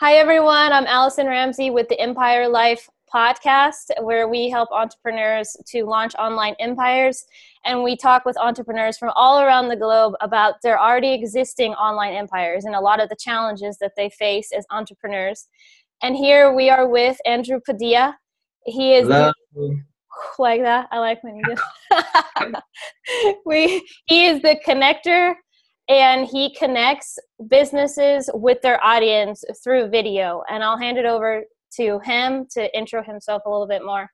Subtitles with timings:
[0.00, 0.72] Hi, everyone.
[0.72, 6.54] I'm Allison Ramsey with the Empire Life podcast, where we help entrepreneurs to launch online
[6.58, 7.26] empires.
[7.66, 12.14] And we talk with entrepreneurs from all around the globe about their already existing online
[12.14, 15.48] empires and a lot of the challenges that they face as entrepreneurs.
[16.02, 18.16] And here we are with Andrew Padilla.
[18.64, 19.32] He is Hello.
[20.38, 20.88] like that.
[20.92, 22.54] I like when you do.
[23.44, 25.34] we he is the connector
[25.90, 27.18] and he connects
[27.48, 30.44] businesses with their audience through video.
[30.48, 31.42] And I'll hand it over
[31.78, 34.08] to him to intro himself a little bit more.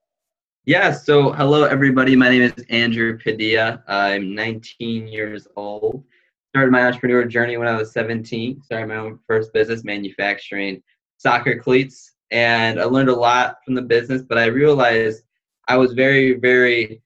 [0.65, 2.17] Yeah, so hello everybody.
[2.17, 3.85] My name is Andrew Padilla.
[3.87, 6.03] I'm 19 years old.
[6.49, 8.63] Started my entrepreneur journey when I was 17.
[8.63, 10.83] Started my own first business manufacturing
[11.19, 12.15] soccer cleats.
[12.31, 15.25] And I learned a lot from the business, but I realized
[15.69, 17.03] I was very, very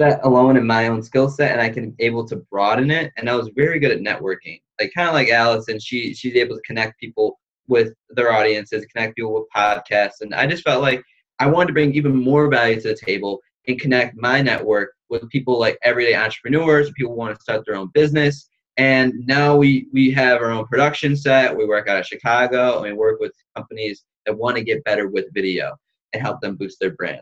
[0.00, 3.12] set alone in my own skill set and I can able to broaden it.
[3.18, 4.62] And I was very good at networking.
[4.80, 9.16] Like kind of like Allison, she she's able to connect people with their audiences, connect
[9.16, 10.22] people with podcasts.
[10.22, 11.02] And I just felt like
[11.38, 15.28] I wanted to bring even more value to the table and connect my network with
[15.28, 18.48] people like everyday entrepreneurs, people want to start their own business.
[18.78, 21.54] And now we we have our own production set.
[21.54, 25.08] We work out of Chicago and we work with companies that want to get better
[25.08, 25.76] with video
[26.14, 27.20] and help them boost their brand.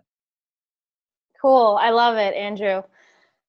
[1.41, 1.79] Cool.
[1.81, 2.83] I love it, Andrew.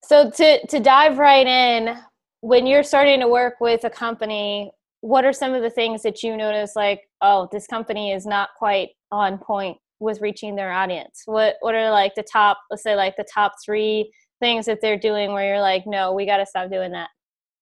[0.04, 1.98] So to to dive right in,
[2.42, 6.24] when you're starting to work with a company, what are some of the things that
[6.24, 11.24] you notice like, oh, this company is not quite on point with reaching their audience?
[11.26, 14.10] What what are like the top, let's say like the top 3
[14.40, 17.10] things that they're doing where you're like, no, we got to stop doing that.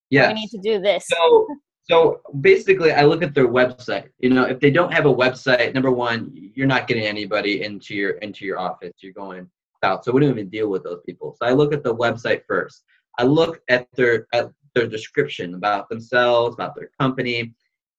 [0.09, 0.27] Yeah.
[0.27, 1.05] We need to do this.
[1.07, 1.47] So
[1.89, 4.09] so basically I look at their website.
[4.19, 7.95] You know, if they don't have a website, number one, you're not getting anybody into
[7.95, 8.93] your into your office.
[9.01, 9.49] You're going
[9.83, 10.05] out.
[10.05, 11.35] So we don't even deal with those people.
[11.39, 12.83] So I look at the website first.
[13.19, 17.53] I look at their at their description about themselves, about their company,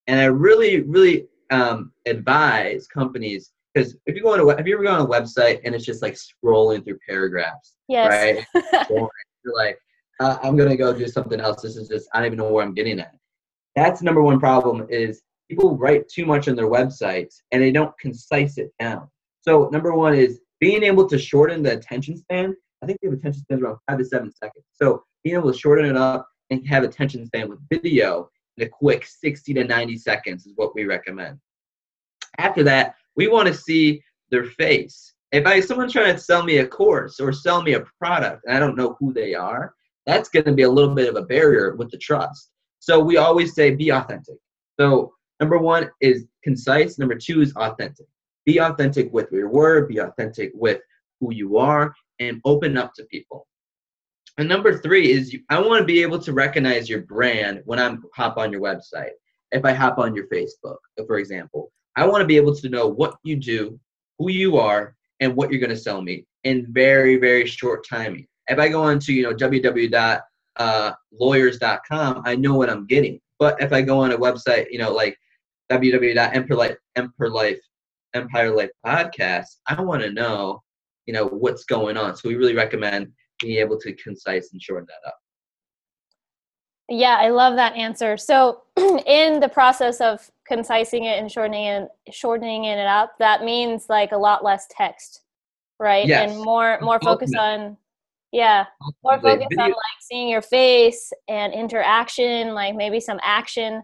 [0.07, 4.75] and I really, really um, advise companies because if you go on a have you
[4.75, 8.47] ever gone on a website and it's just like scrolling through paragraphs, yes.
[8.55, 8.65] right?
[8.91, 9.79] You're like,
[10.21, 11.63] uh, I'm gonna go do something else.
[11.63, 13.15] This is just I don't even know where I'm getting at.
[13.77, 17.97] That's number one problem is people write too much on their websites and they don't
[17.99, 19.09] concise it down.
[19.41, 22.55] So number one is being able to shorten the attention span.
[22.83, 24.65] I think we have attention spans around five to seven seconds.
[24.73, 28.69] So being able to shorten it up and have attention span with video in a
[28.69, 31.39] quick 60 to 90 seconds is what we recommend.
[32.39, 35.15] After that, we want to see their face.
[35.33, 38.57] If I someone's trying to sell me a course or sell me a product and
[38.57, 39.75] I don't know who they are,
[40.07, 42.51] that's going to be a little bit of a barrier with the trust.
[42.79, 44.37] So we always say be authentic.
[44.81, 46.99] So number one is concise.
[46.99, 48.07] Number two is authentic.
[48.49, 50.81] Be authentic with your word, be authentic with
[51.21, 53.47] who you are, and open up to people.
[54.39, 57.79] And number three is you, I want to be able to recognize your brand when
[57.79, 59.11] I hop on your website.
[59.53, 62.71] If I hop on your Facebook, uh, for example, I want to be able to
[62.71, 63.79] know what you do,
[64.19, 68.27] who you are, and what you're going to sell me in very, very short timing.
[68.47, 73.21] If I go on to you know www.lawyers.com, uh, I know what I'm getting.
[73.39, 75.19] But if I go on a website, you know, like
[75.71, 77.59] www.empirelife,
[78.19, 80.63] Empire Life podcast, I want to know,
[81.07, 82.17] you know, what's going on.
[82.17, 85.17] So we really recommend being able to concise and shorten that up.
[86.91, 88.17] Yeah, I love that answer.
[88.17, 88.63] So,
[89.07, 94.13] in the process of concising it and shortening it, shortening it up, that means like
[94.13, 95.23] a lot less text,
[95.79, 96.07] right?
[96.07, 96.31] Yes.
[96.31, 97.77] And more more focus on
[98.33, 98.65] yeah,
[99.05, 103.83] more focus on like seeing your face and interaction, like maybe some action.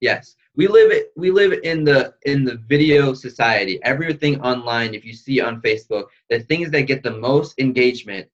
[0.00, 3.82] Yes we live we live in the in the video society.
[3.84, 8.28] Everything online if you see on facebook the things that get the most engagement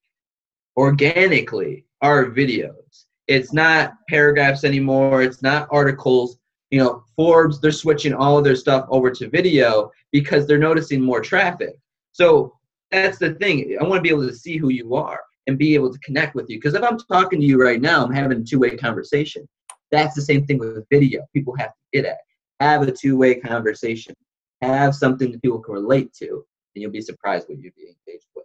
[0.76, 3.04] organically are videos.
[3.26, 5.22] It's not paragraphs anymore.
[5.22, 6.38] It's not articles.
[6.70, 11.00] You know forbes they're switching all of their stuff over to video because they're noticing
[11.00, 11.78] more traffic.
[12.12, 12.54] So
[12.90, 13.76] that's the thing.
[13.80, 16.34] I want to be able to see who you are and be able to connect
[16.34, 16.58] with you.
[16.58, 19.48] Because if i'm talking to you right now i'm having a two-way conversation
[19.90, 21.26] that's the same thing with video.
[21.34, 22.18] People have to get at.
[22.60, 24.14] Have a two-way conversation.
[24.62, 26.44] Have something that people can relate to,
[26.74, 28.44] and you'll be surprised what you'd be engaged with.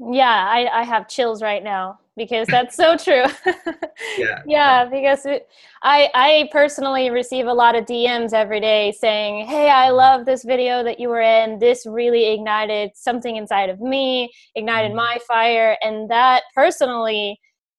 [0.00, 3.24] Yeah, I, I have chills right now because that's so true.
[4.16, 4.42] yeah.
[4.46, 5.48] Yeah, because it,
[5.82, 10.44] I I personally receive a lot of DMs every day saying, "Hey, I love this
[10.44, 11.58] video that you were in.
[11.58, 14.96] This really ignited something inside of me, ignited Mm-hmm.
[14.98, 17.38] my fire." And that personally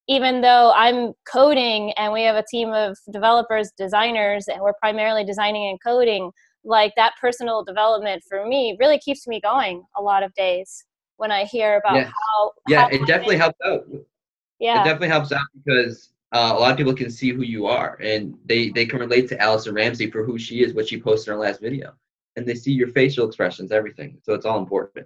[0.09, 5.23] even though I'm coding and we have a team of developers, designers, and we're primarily
[5.23, 6.31] designing and coding,
[6.63, 10.83] like that personal development for me really keeps me going a lot of days
[11.17, 12.06] when I hear about yeah.
[12.06, 12.51] how.
[12.67, 13.85] Yeah, how it definitely helps out.
[14.57, 14.81] Yeah.
[14.81, 18.00] It definitely helps out because uh, a lot of people can see who you are
[18.01, 21.27] and they, they can relate to Allison Ramsey for who she is, what she posted
[21.27, 21.94] in her last video.
[22.35, 24.17] And they see your facial expressions, everything.
[24.23, 25.06] So it's all important.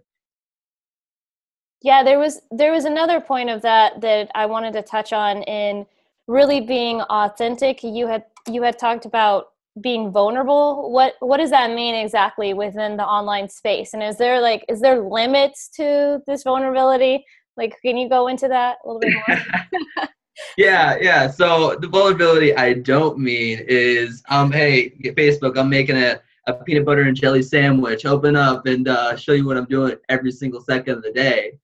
[1.84, 5.44] Yeah, there was there was another point of that that I wanted to touch on
[5.44, 5.86] in
[6.28, 7.84] really being authentic.
[7.84, 9.48] You had you had talked about
[9.82, 10.92] being vulnerable.
[10.92, 13.94] What what does that mean exactly within the online space?
[13.94, 17.26] And is there like is there limits to this vulnerability?
[17.58, 20.08] Like can you go into that a little bit more?
[20.58, 21.30] yeah, yeah.
[21.30, 26.86] So the vulnerability I don't mean is um hey, Facebook, I'm making a a peanut
[26.86, 28.06] butter and jelly sandwich.
[28.06, 31.58] Open up and uh, show you what I'm doing every single second of the day.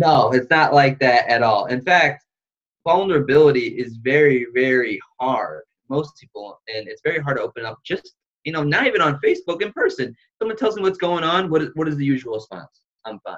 [0.00, 1.66] No, it's not like that at all.
[1.66, 2.24] In fact,
[2.88, 5.64] vulnerability is very, very hard.
[5.90, 7.78] Most people, and it's very hard to open up.
[7.84, 8.14] Just
[8.44, 10.16] you know, not even on Facebook in person.
[10.38, 11.50] Someone tells me what's going on.
[11.50, 12.80] What is, what is the usual response?
[13.04, 13.36] I'm fine,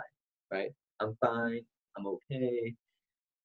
[0.53, 0.71] right?
[1.01, 1.63] I'm fine.
[1.97, 2.75] I'm okay.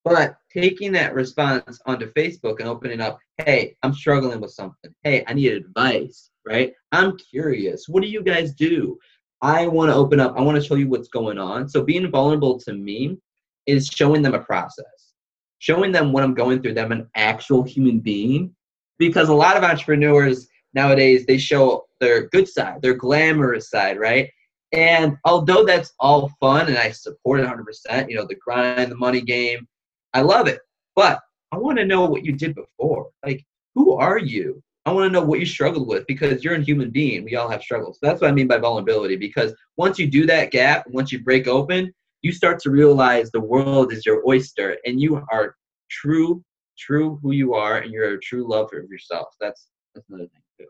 [0.03, 4.93] But taking that response onto Facebook and opening up, hey, I'm struggling with something.
[5.03, 6.71] Hey, I need advice, right?
[6.91, 7.85] I'm curious.
[7.87, 8.99] What do you guys do?
[9.41, 10.35] I want to open up.
[10.37, 11.69] I want to show you what's going on.
[11.69, 13.17] So being vulnerable to me
[13.65, 15.13] is showing them a process,
[15.59, 18.55] showing them what I'm going through, them an actual human being.
[18.97, 24.29] Because a lot of entrepreneurs nowadays they show their good side, their glamorous side, right?
[24.73, 28.95] And although that's all fun and I support it 100%, you know, the grind, the
[28.95, 29.67] money game,
[30.13, 30.59] I love it.
[30.95, 31.19] But
[31.51, 33.09] I want to know what you did before.
[33.25, 33.45] Like,
[33.75, 34.61] who are you?
[34.87, 37.25] I want to know what you struggled with because you're a human being.
[37.25, 37.99] We all have struggles.
[38.01, 39.17] That's what I mean by vulnerability.
[39.17, 43.41] Because once you do that gap, once you break open, you start to realize the
[43.41, 45.57] world is your oyster and you are
[45.91, 46.41] true,
[46.79, 49.27] true who you are, and you're a true lover of yourself.
[49.41, 50.67] That's that's another thing too.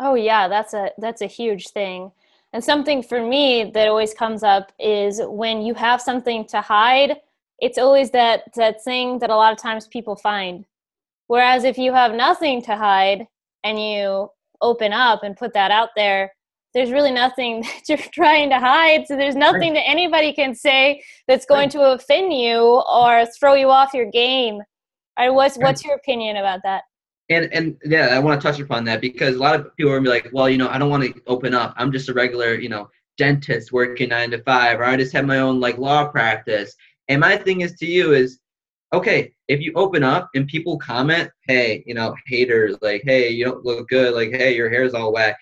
[0.00, 2.10] Oh yeah, that's a that's a huge thing.
[2.52, 7.20] And something for me that always comes up is when you have something to hide,
[7.60, 10.64] it's always that that thing that a lot of times people find
[11.30, 13.24] Whereas if you have nothing to hide
[13.62, 14.30] and you
[14.60, 16.32] open up and put that out there,
[16.74, 19.06] there's really nothing that you're trying to hide.
[19.06, 23.70] So there's nothing that anybody can say that's going to offend you or throw you
[23.70, 24.60] off your game.
[25.20, 26.82] Or what's what's your opinion about that?
[27.28, 29.98] And and yeah, I want to touch upon that because a lot of people are
[29.98, 31.74] gonna be like, well, you know, I don't want to open up.
[31.76, 35.26] I'm just a regular, you know, dentist working nine to five, or I just have
[35.26, 36.74] my own like law practice.
[37.06, 38.40] And my thing is to you is
[38.92, 43.44] okay, if you open up and people comment, hey, you know, haters, like, hey, you
[43.44, 45.36] don't look good, like, hey, your hair's all whack,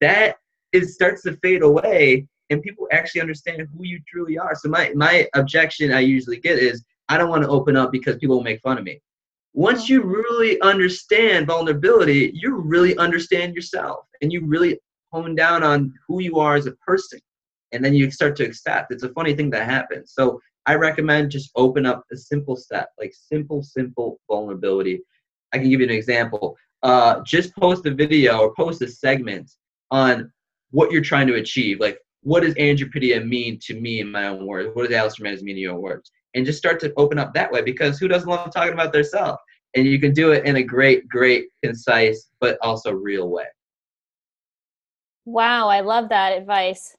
[0.00, 0.36] that
[0.72, 4.54] is starts to fade away and people actually understand who you truly are.
[4.54, 8.16] So my my objection I usually get is I don't want to open up because
[8.16, 9.00] people will make fun of me.
[9.54, 14.78] Once you really understand vulnerability, you really understand yourself and you really
[15.12, 17.18] hone down on who you are as a person.
[17.72, 18.92] And then you start to accept.
[18.92, 20.12] It's a funny thing that happens.
[20.12, 25.00] So I recommend just open up a simple step, like simple, simple vulnerability.
[25.52, 26.56] I can give you an example.
[26.82, 29.50] Uh, just post a video or post a segment
[29.90, 30.30] on
[30.70, 31.80] what you're trying to achieve.
[31.80, 34.70] Like, what does Andrew Padilla mean to me in my own words?
[34.74, 36.10] What does Allison Ramsey mean in your words?
[36.34, 39.04] And just start to open up that way because who doesn't love talking about their
[39.04, 39.40] self?
[39.74, 43.46] And you can do it in a great, great, concise, but also real way.
[45.24, 46.96] Wow, I love that advice.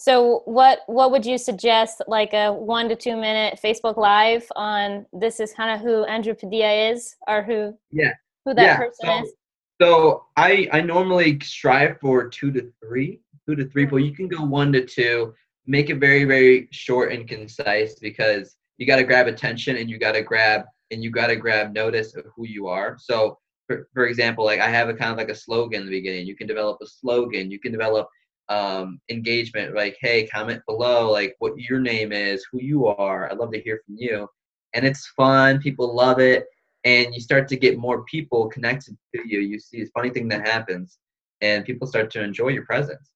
[0.00, 5.04] So what what would you suggest like a 1 to 2 minute Facebook live on
[5.12, 8.14] this is kind of who Andrew Padilla is or who Yeah.
[8.46, 8.76] who that yeah.
[8.78, 9.32] person so, is?
[9.78, 14.06] So I I normally strive for 2 to 3, 2 to 3, but mm-hmm.
[14.06, 15.34] you can go 1 to 2,
[15.66, 19.98] make it very very short and concise because you got to grab attention and you
[19.98, 22.96] got to grab and you got to grab notice of who you are.
[22.98, 25.98] So for, for example, like I have a kind of like a slogan in the
[25.98, 26.26] beginning.
[26.26, 27.50] You can develop a slogan.
[27.50, 28.08] You can develop
[28.50, 33.38] um, engagement like hey comment below like what your name is who you are i'd
[33.38, 34.28] love to hear from you
[34.74, 36.46] and it's fun people love it
[36.84, 40.28] and you start to get more people connected to you you see this funny thing
[40.28, 40.98] that happens
[41.40, 43.10] and people start to enjoy your presence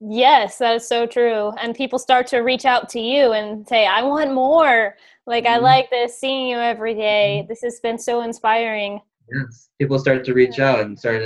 [0.00, 3.86] yes that is so true and people start to reach out to you and say
[3.86, 4.96] i want more
[5.26, 5.54] like mm-hmm.
[5.54, 7.38] i like this seeing you every day.
[7.40, 7.48] Mm-hmm.
[7.48, 9.00] this has been so inspiring
[9.32, 11.22] yes people start to reach out and start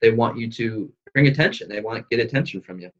[0.00, 1.66] they want you to bring attention.
[1.66, 2.90] They want to get attention from you.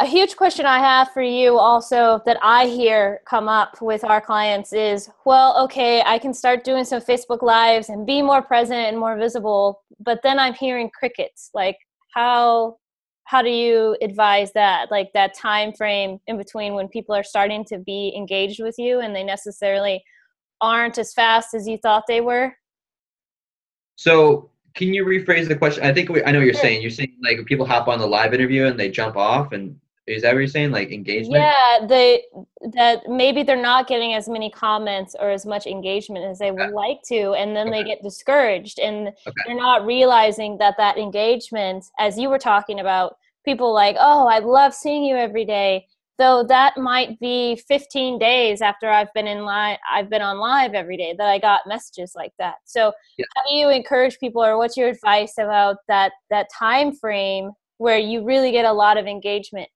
[0.00, 4.20] A huge question I have for you also that I hear come up with our
[4.20, 8.80] clients is well, okay, I can start doing some Facebook Lives and be more present
[8.88, 11.50] and more visible, but then I'm hearing crickets.
[11.52, 11.76] Like,
[12.14, 12.78] how
[13.24, 17.62] how do you advise that like that time frame in between when people are starting
[17.66, 20.02] to be engaged with you and they necessarily
[20.62, 22.54] aren't as fast as you thought they were
[23.96, 25.82] so can you rephrase the question?
[25.84, 26.82] I think we, I know what you're saying.
[26.82, 30.22] You're saying like people hop on the live interview and they jump off, and Is
[30.22, 30.70] that what you're saying?
[30.70, 31.42] Like engagement?
[31.42, 32.22] Yeah, they
[32.74, 36.70] that maybe they're not getting as many comments or as much engagement as they would
[36.70, 37.82] like to, and then okay.
[37.82, 39.32] they get discouraged, and okay.
[39.46, 44.38] they're not realizing that that engagement, as you were talking about, people like, oh, I
[44.38, 45.88] love seeing you every day.
[46.18, 50.72] Though that might be 15 days after I've been in live, I've been on live
[50.72, 52.54] every day that I got messages like that.
[52.64, 53.26] So, yeah.
[53.34, 57.98] how do you encourage people, or what's your advice about that that time frame where
[57.98, 59.68] you really get a lot of engagement?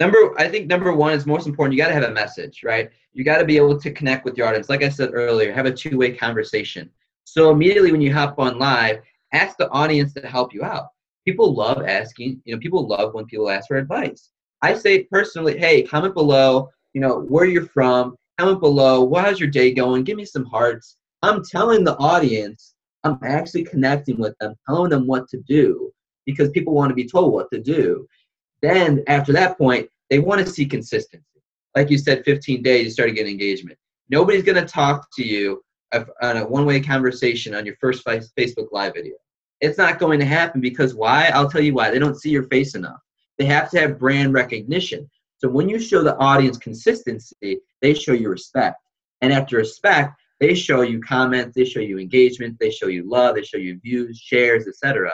[0.00, 2.90] Number i think number one is most important you got to have a message right?
[3.12, 4.68] You got to be able to connect with your audience.
[4.68, 6.90] Like i said earlier have a two-way conversation.
[7.24, 9.02] So immediately when you hop on live
[9.32, 10.88] ask the audience to help you out.
[11.24, 14.30] People love asking you know people love when people ask for advice
[14.62, 19.40] i say personally hey comment below you know where you're from comment below well, how's
[19.40, 22.74] your day going give me some hearts i'm telling the audience
[23.04, 25.90] i'm actually connecting with them telling them what to do
[26.26, 28.06] because people want to be told what to do
[28.60, 31.24] then after that point, they want to see consistency.
[31.74, 33.78] Like you said, 15 days, you started getting engagement.
[34.10, 35.62] Nobody's going to talk to you
[35.92, 39.14] on a one-way conversation on your first Facebook Live video.
[39.60, 41.30] It's not going to happen because why?
[41.34, 41.90] I'll tell you why.
[41.90, 43.00] They don't see your face enough.
[43.38, 45.08] They have to have brand recognition.
[45.38, 48.76] So when you show the audience consistency, they show you respect.
[49.20, 53.34] And after respect, they show you comments, they show you engagement, they show you love,
[53.34, 55.12] they show you views, shares, etc.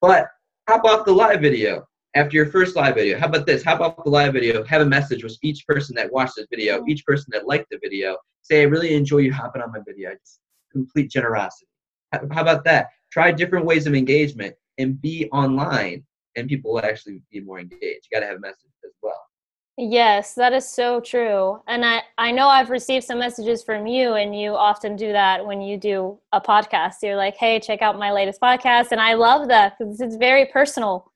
[0.00, 0.28] But
[0.68, 3.62] hop off the live video after your first live video, how about this?
[3.62, 4.64] How about the live video?
[4.64, 6.88] Have a message with each person that watched this video, mm-hmm.
[6.88, 8.16] each person that liked the video.
[8.40, 10.12] Say, I really enjoy you hopping on my video.
[10.12, 10.40] Just
[10.72, 11.68] complete generosity.
[12.12, 12.88] How about that?
[13.12, 16.04] Try different ways of engagement and be online,
[16.36, 18.08] and people will actually be more engaged.
[18.10, 19.14] You got to have a message as well.
[19.78, 21.60] Yes, that is so true.
[21.68, 25.44] And I, I know I've received some messages from you, and you often do that
[25.44, 26.94] when you do a podcast.
[27.02, 28.92] You're like, hey, check out my latest podcast.
[28.92, 31.12] And I love that because it's very personal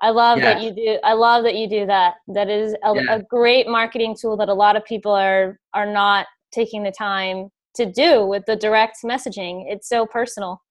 [0.00, 0.54] I love yes.
[0.54, 0.98] that you do.
[1.02, 2.14] I love that you do that.
[2.28, 3.16] That is a, yeah.
[3.16, 7.48] a, great marketing tool that a lot of people are are not taking the time
[7.74, 9.64] to do with the direct messaging.
[9.66, 10.62] It's so personal.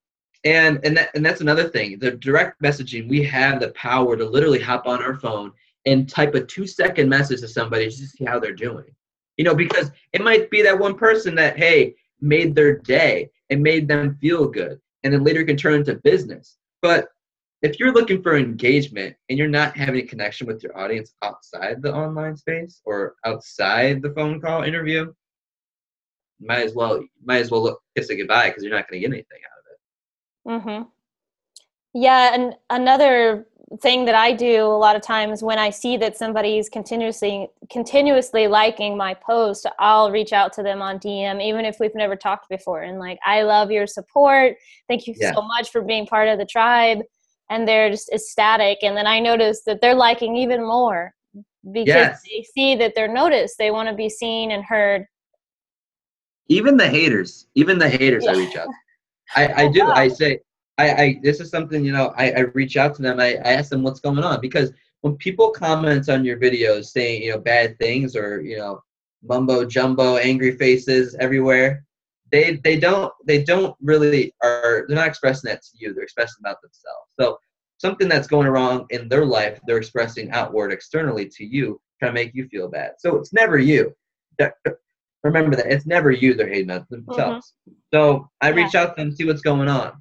[0.48, 2.00] And and that, and that's another thing.
[2.00, 5.51] The direct messaging, we have the power to literally hop on our phone
[5.86, 8.86] and type a two second message to somebody just to see how they're doing.
[9.36, 13.62] You know, because it might be that one person that hey made their day and
[13.62, 16.58] made them feel good, and then later can turn into business.
[16.82, 17.10] But
[17.62, 21.82] if you're looking for engagement and you're not having a connection with your audience outside
[21.82, 25.12] the online space or outside the phone call interview,
[26.39, 29.08] might as well might as well look kiss it goodbye because you're not going to
[29.08, 29.57] get anything out
[30.48, 30.88] Mhm.
[31.94, 33.48] Yeah, and another
[33.82, 38.48] thing that I do a lot of times when I see that somebody's continuously continuously
[38.48, 42.48] liking my post, I'll reach out to them on DM even if we've never talked
[42.50, 44.56] before and like I love your support.
[44.88, 45.34] Thank you yeah.
[45.34, 47.00] so much for being part of the tribe
[47.50, 51.13] and they're just ecstatic and then i notice that they're liking even more
[51.72, 52.22] because yes.
[52.24, 55.06] they see that they're noticed they want to be seen and heard
[56.48, 58.32] even the haters even the haters yeah.
[58.32, 58.68] i reach out
[59.36, 59.84] i i oh, do.
[59.88, 60.39] i say
[60.77, 63.19] I, I this is something you know I, I reach out to them.
[63.19, 64.41] I, I ask them what's going on.
[64.41, 68.81] Because when people comment on your videos saying you know bad things or you know
[69.24, 71.84] mumbo jumbo angry faces everywhere
[72.31, 75.93] they they don't they don't really are they're not expressing that to you.
[75.93, 77.12] They're expressing about themselves.
[77.19, 77.39] So
[77.77, 82.13] something that's going wrong in their life they're expressing outward externally to you trying to
[82.13, 82.91] make you feel bad.
[83.00, 83.96] So it's never you
[85.27, 87.53] remember that it's never you they're hating on themselves.
[87.69, 87.79] Mm-hmm.
[87.93, 89.93] so i reach out to them see what's going on.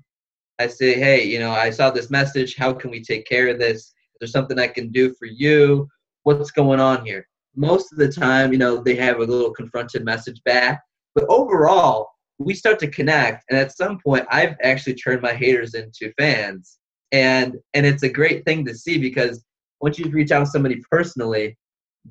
[0.58, 2.56] I say hey you know i saw this message.
[2.56, 3.78] How can we take care of this?
[3.78, 5.88] Is there something i can do for you?
[6.22, 7.26] What's going on here?
[7.54, 10.82] Most of the time you know they have a little confronted message back
[11.14, 15.74] but overall we start to connect and at some point i've actually turned my haters
[15.74, 16.78] into fans.
[17.12, 19.44] And and it's a great thing to see because
[19.80, 21.56] once you reach out to somebody personally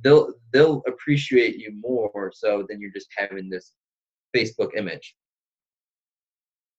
[0.04, 3.74] they'll they'll appreciate you more so than you're just having this
[4.36, 5.16] facebook image.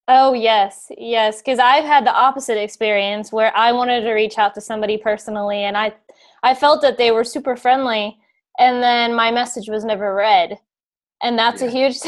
[0.09, 4.55] Oh yes yes because i've had the opposite experience where i wanted to reach out
[4.55, 5.93] to somebody personally and i
[6.45, 8.17] i felt that they were super friendly
[8.61, 10.59] and then my message was never read
[11.23, 11.69] and that's yeah.
[11.69, 11.99] a huge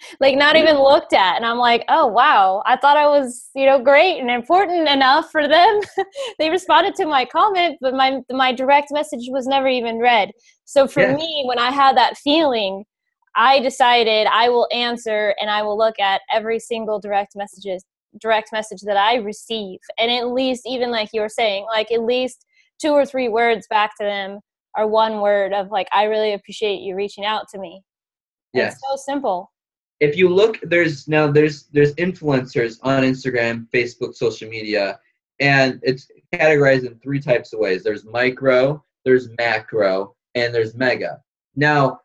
[0.20, 2.62] like not even looked at and i'm like oh wow.
[2.66, 5.80] I thought i was you know great and important enough for them.
[6.38, 10.30] They responded to my comment but my my direct message was never even read.
[10.64, 11.14] So for yeah.
[11.14, 12.84] me when i had that feeling
[13.36, 17.84] i decided i will answer and i will look at every single direct messages
[18.20, 19.78] direct message that i receive.
[19.98, 22.44] And at least even like you were saying like at least
[22.80, 24.40] two or three words back to them
[24.76, 27.82] or one word of like i really appreciate you reaching out to me
[28.54, 28.74] Yes.
[28.74, 29.50] It's so simple.
[30.00, 34.98] If you look, there's now there's there's influencers on Instagram, Facebook, social media,
[35.40, 37.82] and it's categorized in three types of ways.
[37.82, 41.20] There's micro, there's macro, and there's mega.
[41.56, 42.00] Now,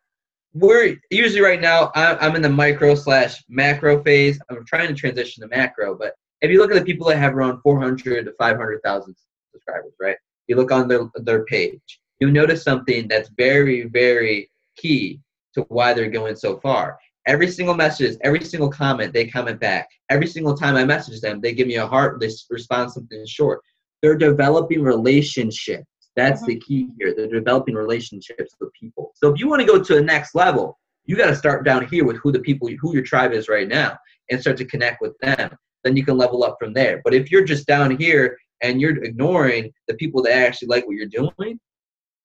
[0.54, 4.40] we're usually right now, I'm in the micro slash macro phase.
[4.50, 7.34] I'm trying to transition to macro, but if you look at the people that have
[7.34, 9.16] around 400 to 500,000
[9.52, 10.18] subscribers, right?
[10.48, 15.20] You look on their, their page, you notice something that's very, very key
[15.54, 16.98] to why they're going so far.
[17.26, 19.88] Every single message, every single comment, they comment back.
[20.10, 23.62] Every single time I message them, they give me a heart, they respond something short.
[24.02, 25.86] They're developing relationships.
[26.16, 26.50] That's mm-hmm.
[26.50, 27.14] the key here.
[27.16, 29.12] They're developing relationships with people.
[29.16, 31.88] So if you want to go to the next level, you got to start down
[31.88, 33.98] here with who the people, who your tribe is right now,
[34.30, 35.50] and start to connect with them.
[35.84, 37.02] Then you can level up from there.
[37.04, 40.96] But if you're just down here and you're ignoring the people that actually like what
[40.96, 41.60] you're doing,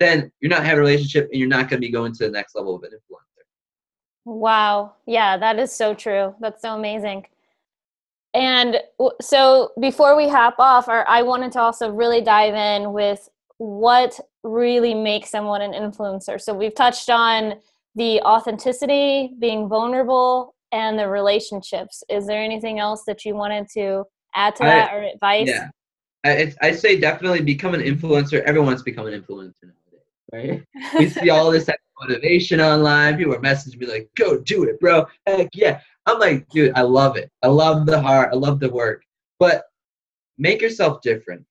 [0.00, 2.30] then you're not having a relationship and you're not going to be going to the
[2.30, 3.44] next level of an influencer.
[4.24, 4.94] Wow.
[5.06, 6.34] Yeah, that is so true.
[6.40, 7.26] That's so amazing.
[8.34, 8.76] And
[9.20, 14.94] so before we hop off, I wanted to also really dive in with what really
[14.94, 16.40] makes someone an influencer.
[16.40, 17.54] So we've touched on
[17.96, 22.04] the authenticity, being vulnerable, and the relationships.
[22.08, 25.48] Is there anything else that you wanted to add to that I, or advice?
[25.48, 25.68] Yeah.
[26.24, 28.42] I, I say definitely become an influencer.
[28.42, 29.72] Everyone's become an influencer
[30.32, 30.64] right?
[30.98, 31.68] we see all this
[32.00, 33.16] motivation online.
[33.16, 35.80] People are messaging me like, "Go do it, bro!" Heck yeah!
[36.06, 37.30] I'm like, dude, I love it.
[37.42, 38.30] I love the heart.
[38.32, 39.02] I love the work.
[39.38, 39.64] But
[40.38, 41.44] make yourself different.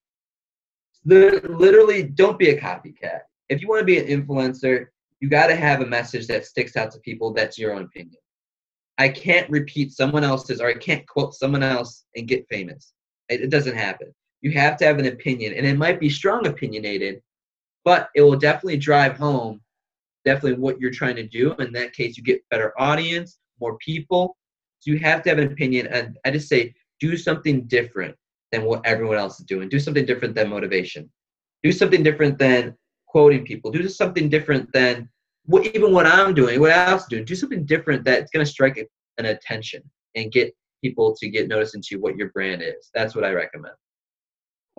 [1.05, 3.21] Literally, don't be a copycat.
[3.49, 4.87] If you want to be an influencer,
[5.19, 7.33] you got to have a message that sticks out to people.
[7.33, 8.17] That's your own opinion.
[8.97, 12.93] I can't repeat someone else's or I can't quote someone else and get famous.
[13.29, 14.13] It, it doesn't happen.
[14.41, 17.21] You have to have an opinion, and it might be strong opinionated,
[17.85, 19.61] but it will definitely drive home
[20.27, 21.53] definitely what you're trying to do.
[21.53, 24.35] In that case, you get better audience, more people.
[24.79, 28.15] So you have to have an opinion, and I just say do something different
[28.51, 29.69] than what everyone else is doing.
[29.69, 31.09] Do something different than motivation.
[31.63, 32.75] Do something different than
[33.07, 33.71] quoting people.
[33.71, 35.09] Do something different than
[35.45, 37.23] what, even what I'm doing, what else doing.
[37.23, 38.77] Do something different that's going to strike
[39.17, 39.81] an attention
[40.15, 40.53] and get
[40.83, 42.89] people to get noticed into what your brand is.
[42.93, 43.75] That's what I recommend.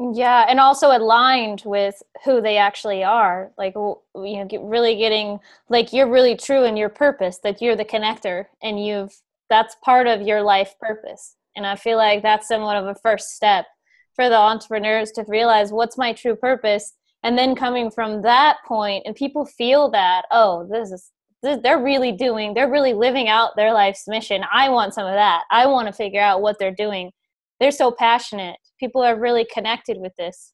[0.01, 3.51] Yeah, and also aligned with who they actually are.
[3.59, 7.39] Like you know, get, really getting like you're really true in your purpose.
[7.39, 9.13] That you're the connector, and you've
[9.51, 11.35] that's part of your life purpose.
[11.57, 13.67] And I feel like that's somewhat of a first step
[14.15, 19.03] for the entrepreneurs to realize what's my true purpose and then coming from that point
[19.07, 21.11] and people feel that oh this is
[21.43, 25.15] this, they're really doing they're really living out their life's mission i want some of
[25.15, 27.11] that i want to figure out what they're doing
[27.61, 28.57] they're so passionate.
[28.79, 30.53] People are really connected with this.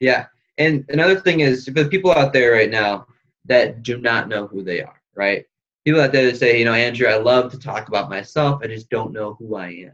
[0.00, 0.26] Yeah.
[0.58, 3.06] And another thing is for the people out there right now
[3.46, 5.44] that do not know who they are right?
[5.84, 8.60] People out there that say you know andrew i love to talk about myself.
[8.62, 9.92] I just don't know who i am.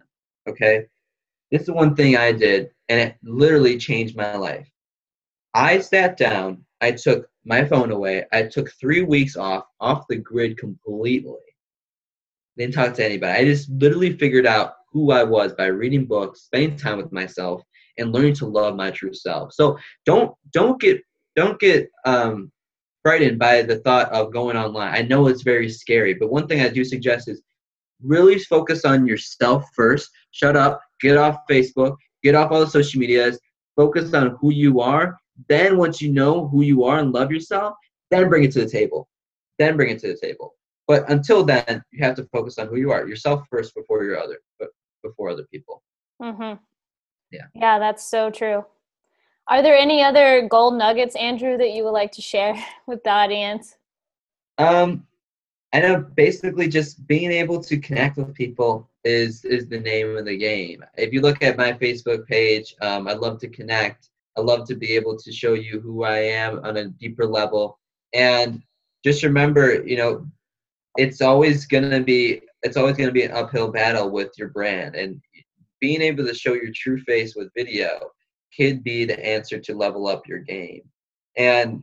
[0.48, 0.86] Okay?
[1.50, 4.68] This is one thing i did and it literally changed my life.
[5.54, 10.16] I sat down, I took my phone away, I took three weeks off, off the
[10.16, 11.34] grid completely.
[12.56, 13.32] Didn't talk to anybody.
[13.32, 17.62] I just literally figured out who I was by reading books, spending time with myself,
[17.98, 19.52] and learning to love my true self.
[19.52, 21.02] So don't don't get
[21.35, 22.50] don't get um,
[23.02, 24.94] frightened by the thought of going online.
[24.94, 27.42] I know it's very scary, but one thing I do suggest is
[28.02, 30.09] really focus on yourself first.
[30.30, 33.38] Shut up, get off Facebook, get off all the social medias,
[33.76, 35.18] focus on who you are,
[35.50, 37.74] then once you know who you are and love yourself,
[38.11, 39.09] then bring it to the table.
[39.59, 40.54] Then bring it to the table.
[40.88, 44.18] But until then, you have to focus on who you are, yourself first before your
[44.18, 44.38] other,
[45.06, 45.82] before other people.
[46.22, 46.62] Mm-hmm.
[47.30, 47.46] Yeah.
[47.54, 48.64] Yeah, that's so true.
[49.48, 52.54] Are there any other gold nuggets, Andrew, that you would like to share
[52.86, 53.76] with the audience?
[54.58, 55.06] Um,
[55.72, 60.24] I know basically just being able to connect with people is is the name of
[60.24, 60.84] the game.
[60.96, 64.08] If you look at my Facebook page, um, I'd love to connect.
[64.36, 67.78] I love to be able to show you who I am on a deeper level.
[68.14, 68.62] And
[69.04, 70.26] just remember, you know,
[70.96, 74.94] it's always gonna be it's always gonna be an uphill battle with your brand.
[74.94, 75.20] And
[75.80, 78.10] being able to show your true face with video
[78.56, 80.82] could be the answer to level up your game.
[81.36, 81.82] And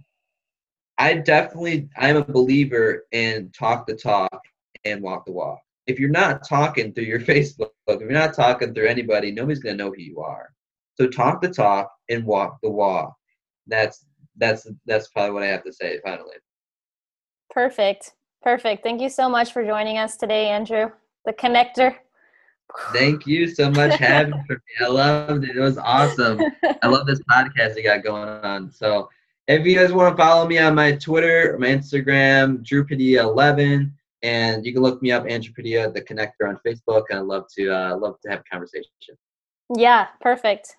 [0.97, 4.41] I definitely I'm a believer in talk the talk
[4.85, 5.59] and walk the walk.
[5.85, 9.75] If you're not talking through your Facebook, if you're not talking through anybody, nobody's gonna
[9.75, 10.49] know who you are.
[10.95, 13.13] So talk the talk and walk the walk.
[13.67, 14.05] That's
[14.37, 16.35] that's that's probably what I have to say finally.
[17.49, 18.13] Perfect.
[18.43, 18.83] Perfect.
[18.83, 20.91] Thank you so much for joining us today, Andrew,
[21.25, 21.95] the connector.
[22.91, 24.85] Thank you so much having for me.
[24.85, 25.55] I loved it.
[25.55, 26.41] It was awesome.
[26.81, 28.69] I love this podcast you got going on.
[28.69, 29.09] So
[29.47, 33.93] if you guys want to follow me on my Twitter, my Instagram, Drew Padilla 11,
[34.23, 37.69] and you can look me up, Andrew the connector on Facebook, and I'd love to
[37.69, 38.91] uh, love to have a conversation.
[39.77, 40.75] Yeah, perfect.